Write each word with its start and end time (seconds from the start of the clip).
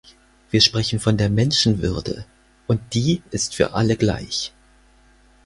Wir 0.49 0.61
sprechen 0.61 0.99
von 0.99 1.15
der 1.15 1.29
Menschenwürde, 1.29 2.25
und 2.65 2.81
die 2.95 3.21
ist 3.29 3.53
für 3.53 3.73
alle 3.73 3.95
gleich. 3.97 4.51